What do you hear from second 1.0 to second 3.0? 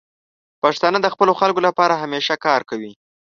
د خپلو خلکو لپاره همیشه کار کوي.